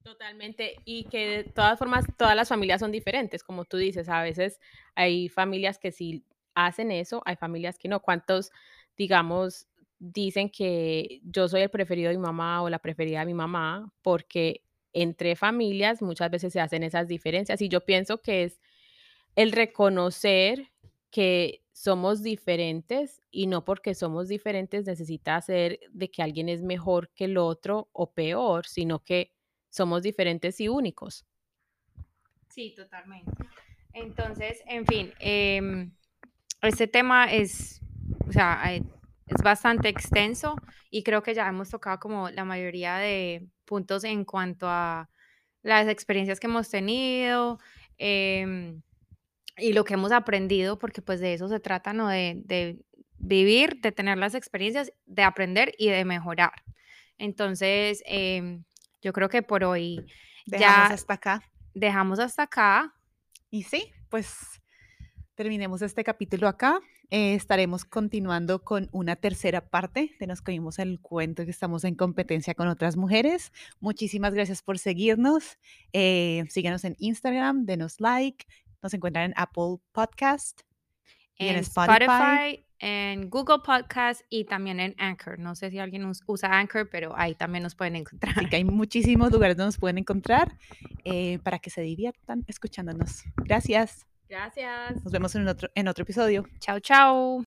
Totalmente, 0.10 0.78
y 0.86 1.04
que 1.04 1.28
de 1.28 1.44
todas 1.44 1.78
formas 1.78 2.04
todas 2.18 2.36
las 2.36 2.50
familias 2.50 2.80
son 2.80 2.92
diferentes, 2.92 3.44
como 3.44 3.64
tú 3.64 3.78
dices, 3.78 4.10
a 4.10 4.24
veces 4.24 4.60
hay 4.96 5.30
familias 5.30 5.78
que 5.78 5.92
sí 5.92 6.26
hacen 6.56 6.90
eso, 6.92 7.22
hay 7.26 7.36
familias 7.36 7.78
que 7.78 7.90
no. 7.90 8.00
¿Cuántos, 8.00 8.52
digamos, 8.98 9.68
dicen 10.00 10.50
que 10.50 11.22
yo 11.24 11.48
soy 11.48 11.62
el 11.62 11.70
preferido 11.70 12.10
de 12.10 12.18
mi 12.18 12.24
mamá 12.24 12.64
o 12.64 12.70
la 12.70 12.80
preferida 12.80 13.20
de 13.20 13.28
mi 13.28 13.36
mamá? 13.36 13.94
Porque 14.02 14.64
entre 14.94 15.36
familias 15.36 16.02
muchas 16.02 16.32
veces 16.32 16.54
se 16.54 16.60
hacen 16.60 16.82
esas 16.82 17.08
diferencias 17.08 17.62
y 17.62 17.70
yo 17.70 17.86
pienso 17.86 18.20
que 18.20 18.46
es 18.46 18.60
el 19.36 19.52
reconocer 19.52 20.72
que 21.12 21.62
somos 21.72 22.24
diferentes 22.24 23.22
y 23.30 23.46
no 23.46 23.64
porque 23.64 23.94
somos 23.94 24.28
diferentes 24.28 24.88
necesita 24.88 25.36
hacer 25.36 25.80
de 25.92 26.10
que 26.10 26.24
alguien 26.24 26.50
es 26.50 26.64
mejor 26.64 27.12
que 27.12 27.26
el 27.26 27.38
otro 27.38 27.90
o 27.92 28.12
peor, 28.12 28.66
sino 28.66 29.04
que 29.04 29.34
somos 29.70 30.04
diferentes 30.04 30.60
y 30.60 30.68
únicos. 30.68 31.26
Sí, 32.50 32.74
totalmente. 32.76 33.32
Entonces, 33.94 34.62
en 34.68 34.86
fin, 34.86 35.14
em, 35.20 35.92
este 36.62 36.88
tema 36.88 37.32
es, 37.32 37.82
o 38.28 38.32
sea, 38.32 38.74
es 38.74 39.44
bastante 39.44 39.90
extenso 39.90 40.56
y 40.90 41.04
creo 41.04 41.24
que 41.24 41.34
ya 41.34 41.48
hemos 41.48 41.70
tocado 41.70 42.00
como 42.00 42.30
la 42.30 42.46
mayoría 42.46 42.98
de 42.98 43.48
puntos 43.66 44.04
en 44.04 44.26
cuanto 44.26 44.68
a 44.68 45.10
las 45.62 45.88
experiencias 45.88 46.40
que 46.40 46.48
hemos 46.48 46.70
tenido 46.70 47.60
em, 47.98 48.82
y 49.58 49.74
lo 49.74 49.84
que 49.84 49.94
hemos 49.94 50.12
aprendido, 50.12 50.80
porque 50.80 51.02
pues 51.02 51.20
de 51.20 51.34
eso 51.34 51.48
se 51.50 51.60
trata, 51.60 51.94
¿no? 51.94 52.08
De, 52.08 52.42
de 52.46 52.80
vivir, 53.18 53.82
de 53.82 53.92
tener 53.92 54.18
las 54.18 54.36
experiencias, 54.36 54.92
de 55.06 55.24
aprender 55.24 55.74
y 55.78 55.90
de 55.90 56.06
mejorar. 56.06 56.64
Entonces, 57.18 58.02
eh, 58.06 58.62
yo 59.02 59.14
creo 59.14 59.30
que 59.30 59.42
por 59.42 59.64
hoy 59.64 60.06
dejamos 60.46 60.92
hasta 60.92 61.14
acá. 61.14 61.44
Dejamos 61.74 62.20
hasta 62.20 62.44
acá. 62.44 62.94
Y 63.50 63.64
sí, 63.64 63.92
pues 64.10 64.62
terminemos 65.36 65.82
este 65.82 66.04
capítulo 66.04 66.48
acá. 66.48 66.80
Eh, 67.12 67.34
estaremos 67.34 67.86
continuando 67.86 68.64
con 68.64 68.88
una 68.92 69.16
tercera 69.16 69.68
parte 69.68 70.16
de 70.20 70.28
Nos 70.28 70.42
Comimos 70.42 70.78
el 70.78 71.00
Cuento 71.00 71.46
que 71.46 71.52
estamos 71.52 71.84
en 71.84 71.96
competencia 71.96 72.54
con 72.54 72.68
otras 72.68 72.98
mujeres. 72.98 73.52
Muchísimas 73.80 74.34
gracias 74.34 74.62
por 74.62 74.78
seguirnos. 74.78 75.58
Eh, 75.94 76.46
síganos 76.50 76.84
en 76.84 76.96
Instagram, 77.00 77.66
denos 77.66 78.00
like. 78.00 78.46
Nos 78.84 78.94
encuentran 78.94 79.32
en 79.32 79.34
Apple 79.38 79.78
Podcast 79.92 80.62
y 81.36 81.48
en, 81.48 81.56
Spotify 81.58 82.66
en 82.80 83.30
Google 83.30 83.60
Podcast 83.66 84.22
y 84.30 84.46
también 84.46 84.80
en 84.80 84.96
Anchor. 84.98 85.40
No 85.40 85.56
sé 85.56 85.70
si 85.70 85.80
alguien 85.80 86.10
usa 86.26 86.60
Anchor, 86.60 86.90
pero 86.90 87.14
ahí 87.16 87.36
también 87.36 87.64
nos 87.64 87.76
pueden 87.76 87.96
encontrar. 87.96 88.34
Así 88.38 88.48
que 88.48 88.56
hay 88.56 88.64
muchísimos 88.64 89.32
lugares 89.32 89.58
donde 89.58 89.68
nos 89.68 89.78
pueden 89.78 89.98
encontrar 89.98 90.58
eh, 91.04 91.40
para 91.40 91.60
que 91.60 91.70
se 91.70 91.82
diviertan 91.82 92.44
escuchándonos. 92.48 93.24
Gracias. 93.38 94.06
Gracias. 94.28 95.04
Nos 95.04 95.12
vemos 95.12 95.36
en 95.36 95.48
otro, 95.48 95.70
en 95.74 95.88
otro 95.88 96.04
episodio. 96.04 96.46
Chao, 96.60 96.80
chao. 96.80 97.44